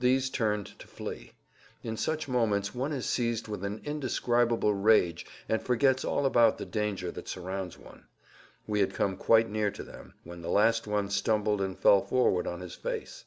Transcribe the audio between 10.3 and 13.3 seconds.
the last one stumbled and fell forward on his face.